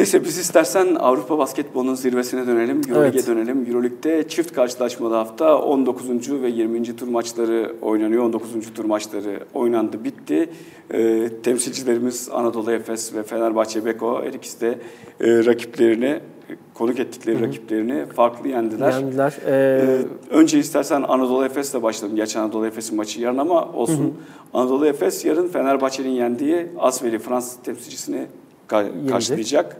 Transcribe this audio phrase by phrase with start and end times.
[0.00, 2.80] Neyse biz istersen Avrupa basketbolunun zirvesine dönelim.
[2.88, 3.26] Euroleague'e Evet.
[3.26, 3.66] dönelim.
[3.68, 6.42] Euroleague'de çift karşılaşmalı hafta 19.
[6.42, 6.96] ve 20.
[6.96, 8.24] tur maçları oynanıyor.
[8.24, 8.50] 19.
[8.74, 10.48] tur maçları oynandı, bitti.
[10.94, 14.78] Ee, temsilcilerimiz Anadolu Efes ve Fenerbahçe Beko her ikisi de
[15.20, 16.20] e, rakiplerini,
[16.74, 18.92] konuk ettikleri rakiplerini farklı yendiler.
[18.92, 19.34] Yendiler.
[19.46, 19.98] Ee, Ee,
[20.34, 22.16] önce istersen Anadolu Efes'le başlayalım.
[22.16, 24.14] Gerçi Anadolu Efes'in maçı yarın ama olsun.
[24.54, 28.26] Anadolu Efes yarın Fenerbahçe'nin yendiği Asveli Fransız temsilcisini
[28.70, 29.76] ka- karşılayacak.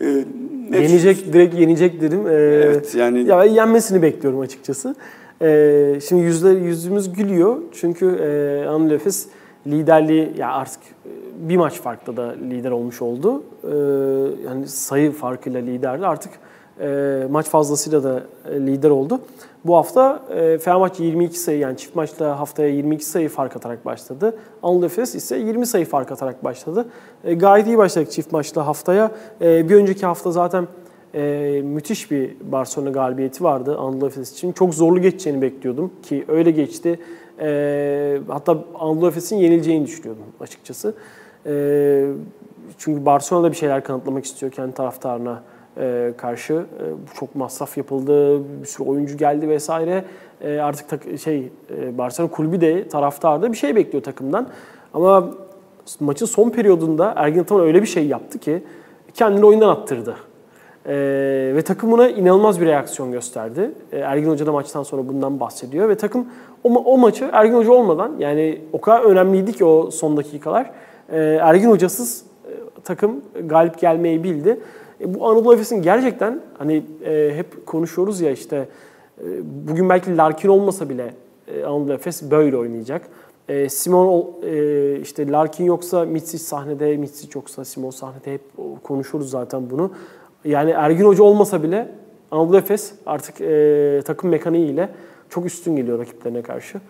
[0.00, 0.24] Ee,
[0.70, 2.26] ne yenecek, direkt yenecek dedim.
[2.28, 4.94] Ee, Evet yani Ya yenmesini bekliyorum açıkçası.
[5.42, 9.26] Ee, şimdi yüzler yüzümüz gülüyor çünkü e, Anadolu Efes
[9.66, 11.10] liderliği ya artık e,
[11.48, 13.42] bir maç farklı da lider olmuş oldu.
[13.64, 13.68] Ee,
[14.46, 16.06] yani sayı farkıyla liderdi.
[16.06, 16.32] Artık
[16.80, 19.20] e, maç fazlasıyla da e, lider oldu.
[19.64, 24.36] Bu hafta e, Fenerbahçe 22 sayı yani çift maçta haftaya 22 sayı fark atarak başladı.
[24.62, 26.86] Anadolu Efes ise 20 sayı fark atarak başladı.
[27.24, 29.10] E, gayet iyi başladık çift maçta haftaya.
[29.40, 30.68] E, bir önceki hafta zaten
[31.14, 34.52] e, müthiş bir Barcelona galibiyeti vardı Anadolu Efes için.
[34.52, 36.98] Çok zorlu geçeceğini bekliyordum ki öyle geçti.
[37.40, 40.94] E, hatta Anadolu Efes'in yenileceğini düşünüyordum açıkçası.
[41.46, 42.06] E,
[42.78, 45.42] çünkü Barcelona da bir şeyler kanıtlamak istiyor kendi taraftarına
[46.16, 46.54] karşı.
[46.54, 50.04] E, çok masraf yapıldı, bir sürü oyuncu geldi vesaire.
[50.40, 54.48] E, artık şey e, Barcelona kulübü de taraftar da bir şey bekliyor takımdan.
[54.94, 55.30] Ama
[56.00, 58.62] maçın son periyodunda Ergin Ataman öyle bir şey yaptı ki
[59.14, 60.16] kendini oyundan attırdı.
[60.86, 63.70] Ee, ve takım buna inanılmaz bir reaksiyon gösterdi.
[63.92, 66.26] Ee, Ergin Hoca da maçtan sonra bundan bahsediyor ve takım
[66.64, 70.70] o, o maçı Ergin Hoca olmadan yani o kadar önemliydi ki o son dakikalar.
[71.12, 72.52] Ee, Ergin Hocasız e,
[72.84, 74.60] takım galip gelmeyi bildi.
[75.00, 78.68] E, bu Anadolu Efes'in gerçekten hani e, hep konuşuyoruz ya işte
[79.18, 79.24] e,
[79.68, 81.14] bugün belki Larkin olmasa bile
[81.48, 83.02] e, Anadolu Efes böyle oynayacak.
[83.48, 88.42] E, Simon e, işte Larkin yoksa Mitsic sahnede, Mitsic yoksa Simon sahnede hep
[88.82, 89.90] konuşuruz zaten bunu.
[90.44, 91.88] Yani Ergin Hoca olmasa bile
[92.30, 94.88] Anadolu Efes artık e, takım mekaniği ile
[95.28, 96.80] çok üstün geliyor rakiplerine karşı.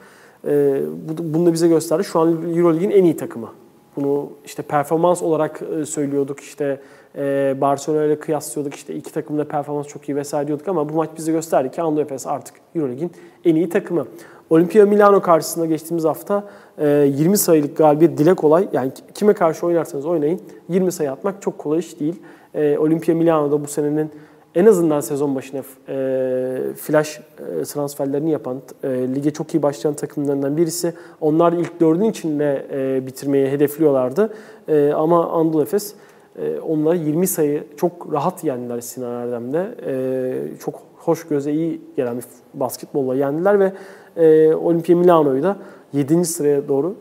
[0.47, 2.05] E, bu, bunu da bize gösterdi.
[2.05, 3.49] Şu an Euroleague'in en iyi takımı.
[3.97, 6.81] Bunu işte performans olarak e, söylüyorduk işte
[7.17, 10.95] e, Barcelona ile kıyaslıyorduk işte iki takımın da performans çok iyi vesaire diyorduk ama bu
[10.95, 13.13] maç bize gösterdi ki Anadolu Efes artık Euroleague'in
[13.45, 14.07] en iyi takımı.
[14.51, 16.45] Olimpia Milano karşısında geçtiğimiz hafta
[16.79, 18.69] e, 20 sayılık galibiyet dile kolay.
[18.73, 22.23] Yani kime karşı oynarsanız oynayın 20 sayı atmak çok kolay iş değil.
[22.55, 24.11] E, Olimpia Milano'da bu senenin
[24.55, 27.21] en azından sezon başına e, flash
[27.61, 30.95] e, transferlerini yapan, e, lige çok iyi başlayan takımlarından birisi.
[31.21, 34.35] Onlar ilk dördün içinde e, bitirmeyi hedefliyorlardı.
[34.69, 35.95] E, ama Anadolu Efes
[36.39, 39.75] e, onları 20 sayı çok rahat yendiler Sinan Erdem'de.
[39.87, 42.25] E, çok hoş göze iyi gelen bir
[42.55, 43.73] basketbolla yendiler ve
[44.17, 45.57] e, Olimpia Milano'yu da
[45.93, 46.25] 7.
[46.25, 46.95] sıraya doğru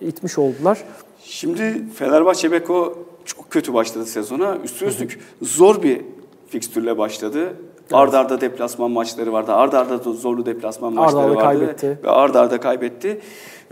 [0.00, 0.84] itmiş oldular.
[1.24, 4.58] Şimdi Fenerbahçe Beko çok kötü başladı sezona.
[4.64, 6.00] Üstü üstlük zor bir
[6.48, 7.52] fikstürle başladı.
[7.92, 9.52] Arda arda deplasman maçları vardı.
[9.52, 11.58] Arda arda da zorlu deplasman Arda maçları arda vardı.
[11.58, 11.98] kaybetti.
[12.04, 13.20] Ve arda arda kaybetti.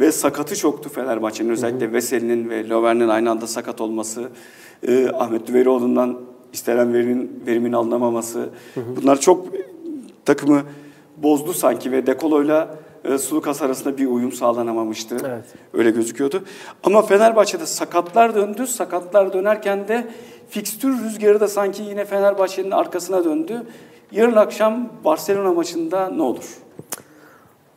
[0.01, 1.51] Ve sakatı çoktu Fenerbahçe'nin.
[1.51, 4.29] Özellikle Veseli'nin ve Löwen'in aynı anda sakat olması.
[4.89, 6.21] e, Ahmet Düverioğlu'ndan
[6.53, 8.49] istenen verimin, verimin alınamaması.
[9.03, 9.47] Bunlar çok
[10.25, 10.63] takımı
[11.17, 15.17] bozdu sanki ve Dekolo'yla e, Sulukas arasında bir uyum sağlanamamıştı.
[15.29, 15.45] Evet.
[15.75, 16.43] Öyle gözüküyordu.
[16.83, 18.67] Ama Fenerbahçe'de sakatlar döndü.
[18.67, 20.07] Sakatlar dönerken de
[20.49, 23.63] fikstür rüzgarı da sanki yine Fenerbahçe'nin arkasına döndü.
[24.13, 26.59] Yarın akşam Barcelona maçında ne olur?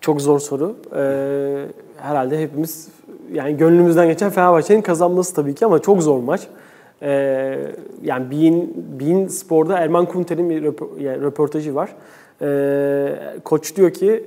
[0.01, 0.75] Çok zor soru.
[0.95, 1.65] Ee,
[1.97, 2.87] herhalde hepimiz
[3.33, 6.41] yani gönlümüzden geçen Fenerbahçe'nin kazanması tabii ki ama çok zor maç.
[7.01, 7.57] Ee,
[8.03, 10.63] yani Bein, Bein Spor'da Erman Kunter'in bir
[11.21, 11.89] röportajı var.
[12.41, 14.25] Ee, koç diyor ki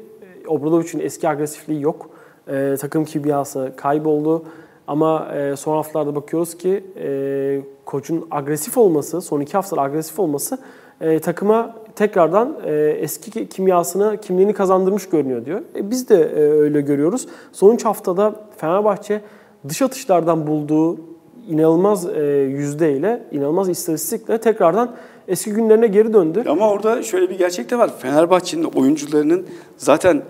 [0.50, 2.10] Obradovic'in eski agresifliği yok.
[2.48, 4.44] Ee, takım kimyası kayboldu.
[4.86, 10.58] Ama e, son haftalarda bakıyoruz ki e, koçun agresif olması, son iki haftada agresif olması
[11.00, 15.60] e, takıma tekrardan e, eski kimyasını, kimliğini kazandırmış görünüyor diyor.
[15.76, 17.28] E, biz de e, öyle görüyoruz.
[17.52, 19.20] Son üç haftada Fenerbahçe
[19.68, 21.00] dış atışlardan bulduğu
[21.48, 24.96] inanılmaz e, yüzdeyle, inanılmaz istatistikle tekrardan
[25.28, 26.44] eski günlerine geri döndü.
[26.48, 27.90] Ama orada şöyle bir gerçek de var.
[27.98, 29.46] Fenerbahçe'nin oyuncularının
[29.76, 30.22] zaten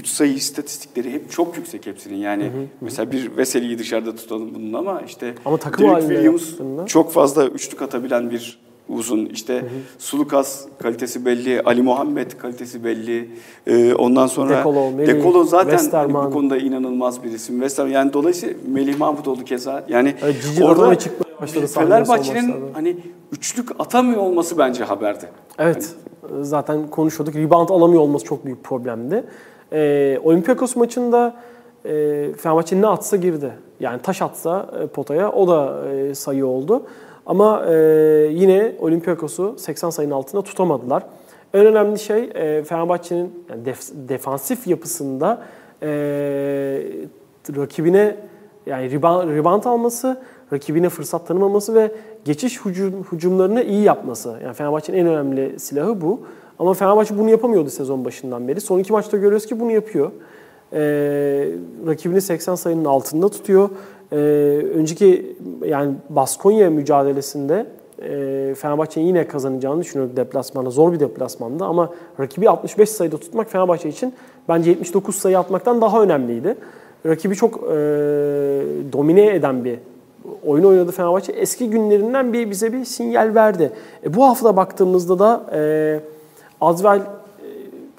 [0.00, 2.16] 3 sayı istatistikleri hep çok yüksek hepsinin.
[2.16, 2.50] Yani
[2.80, 7.46] mesela bir Veseli'yi dışarıda tutalım bunun ama işte Ama takım Derek Williams yaptığında- çok fazla
[7.46, 8.58] üçlük atabilen bir
[8.88, 9.26] uzun.
[9.26, 9.64] İşte
[9.98, 13.30] Sulukas kalitesi belli, Ali Muhammed kalitesi belli.
[13.66, 17.54] Ee, ondan sonra Dekolo, Melih, Dekolo zaten hani bu konuda inanılmaz bir isim.
[17.54, 19.84] Westerman yani dolayısıyla Melih Mahmutoğlu keza.
[19.88, 20.54] Yani Evet, Cici
[20.98, 22.96] çıkmaya başladı Fenerbahçe'nin hani
[23.32, 25.28] üçlük atamıyor olması bence haberdi.
[25.58, 25.94] Evet.
[26.40, 27.36] Zaten konuşuyorduk.
[27.36, 29.24] Rebound alamıyor olması çok büyük problemdi.
[29.72, 31.34] Ee, Olympiakos maçında
[31.84, 31.90] e,
[32.32, 33.52] Fenerbahçe ne atsa girdi.
[33.80, 36.82] Yani taş atsa e, potaya o da e, sayı oldu.
[37.26, 37.74] Ama e,
[38.30, 41.02] yine Olympiakos'u 80 sayının altında tutamadılar.
[41.54, 45.42] En önemli şey e, Fenerbahçe'nin yani def- defansif yapısında
[45.82, 45.88] e,
[47.56, 48.16] rakibine
[48.66, 48.92] yani
[49.36, 51.92] rebound alması, rakibine fırsat tanımaması ve
[52.24, 54.38] geçiş hücum, hücumlarını iyi yapması.
[54.44, 56.20] Yani Fenerbahçe'nin en önemli silahı bu.
[56.60, 58.60] Ama Fenerbahçe bunu yapamıyordu sezon başından beri.
[58.60, 60.10] Son iki maçta görüyoruz ki bunu yapıyor.
[60.72, 60.78] Ee,
[61.86, 63.70] rakibini 80 sayının altında tutuyor.
[64.12, 64.16] Ee,
[64.74, 65.36] önceki
[65.66, 67.66] yani Baskonya mücadelesinde
[68.02, 70.70] e, Fenerbahçe'nin yine kazanacağını düşünüyorum deplasmanda.
[70.70, 71.90] Zor bir deplasmanda ama
[72.20, 74.14] rakibi 65 sayıda tutmak Fenerbahçe için
[74.48, 76.56] bence 79 sayı atmaktan daha önemliydi.
[77.06, 77.68] Rakibi çok e,
[78.92, 79.78] domine eden bir
[80.46, 81.32] oyun oynadı Fenerbahçe.
[81.32, 83.72] Eski günlerinden bir bize bir sinyal verdi.
[84.04, 86.00] E, bu hafta baktığımızda da e,
[86.60, 87.02] E,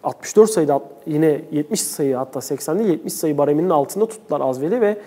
[0.03, 4.81] 64 sayıda at- yine 70 sayı hatta 80 değil 70 sayı bareminin altında tuttular Azvel'i
[4.81, 4.97] ve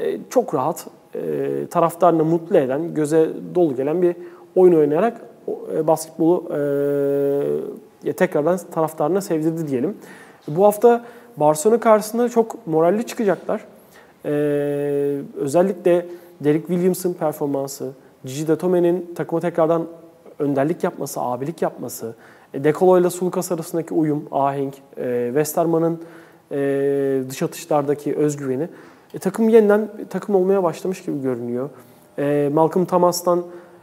[0.00, 4.16] e, çok rahat e, taraftarını mutlu eden, göze dolu gelen bir
[4.56, 5.20] oyun oynayarak
[5.74, 6.44] e, basketbolu
[8.04, 9.96] e, tekrardan taraftarına sevdirdi diyelim.
[10.48, 11.04] Bu hafta
[11.36, 13.64] Barcelona karşısında çok moralli çıkacaklar.
[14.24, 14.30] E,
[15.36, 16.06] özellikle
[16.40, 17.90] Derek Williams'ın performansı,
[18.24, 19.86] Gigi Datome'nin takıma tekrardan
[20.38, 26.00] önderlik yapması, abilik yapması, e, Dekolo ile Sulukas arasındaki uyum, ahenk, e, Westerman'ın
[26.52, 26.58] e,
[27.30, 28.68] dış atışlardaki özgüveni.
[29.14, 31.70] E, takım yeniden takım olmaya başlamış gibi görünüyor.
[32.18, 33.42] E, Malcolm Thomas'tan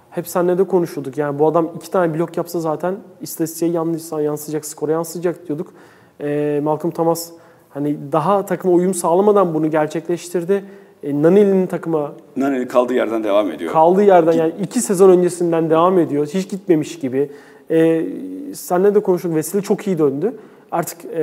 [0.10, 1.18] hep seninle de konuşuyorduk.
[1.18, 5.74] Yani bu adam iki tane blok yapsa zaten istatistiğe yanlışsa yansıyacak, skora yansıyacak diyorduk.
[6.22, 7.32] E, Malcolm Thomas
[7.70, 10.66] hani daha takıma uyum sağlamadan bunu gerçekleştirdi.
[11.04, 13.72] E, Naneli'nin takıma Naneli kaldığı yerden devam ediyor.
[13.72, 16.28] kaldığı yerden yani iki sezon öncesinden devam ediyor.
[16.28, 17.32] Hiç gitmemiş gibi.
[17.72, 18.06] E,
[18.54, 19.36] seninle de konuştuk.
[19.36, 20.34] Veseli çok iyi döndü.
[20.72, 21.20] Artık e,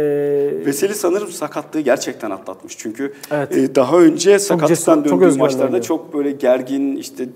[0.67, 2.79] Veseli sanırım sakatlığı gerçekten atlatmış.
[2.79, 3.57] Çünkü Evet.
[3.57, 7.29] e, daha önce sakatlıktan cesur, çok döndüğü özgüvenli maçlarda çok böyle gergin işte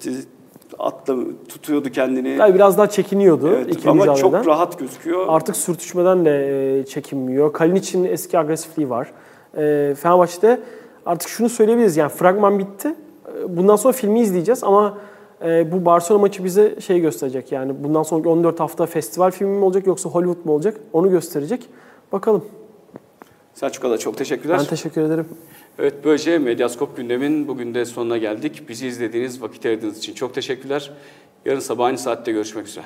[0.78, 1.16] atla
[1.48, 2.28] tutuyordu kendini.
[2.28, 4.22] yani biraz daha çekiniyordu Evet, ama mücadeleden.
[4.42, 5.24] çok rahat gözüküyor.
[5.28, 7.52] Artık sürtüşmeden de e, çekinmiyor.
[7.52, 9.12] Kalinic'in eski agresifliği var.
[9.56, 10.60] E, Fenerbahçe'de
[11.06, 11.96] artık şunu söyleyebiliriz.
[11.96, 12.88] Yani fragman bitti.
[12.88, 14.98] E, Bundan sonra filmi izleyeceğiz ama
[15.44, 17.52] e, bu Barcelona maçı bize şey gösterecek.
[17.52, 20.76] Yani bundan sonraki 14 hafta festival filmi mi olacak yoksa Hollywood mu olacak?
[20.92, 21.66] Onu gösterecek.
[22.12, 22.44] Bakalım.
[23.54, 24.58] Selçuk'a da çok teşekkürler.
[24.58, 25.26] Ben teşekkür ederim.
[25.78, 28.68] Evet böylece Medyaskop gündemin bugün de sonuna geldik.
[28.68, 30.90] Bizi izlediğiniz, vakit ayırdığınız için çok teşekkürler.
[31.44, 32.84] Yarın sabah aynı saatte görüşmek üzere.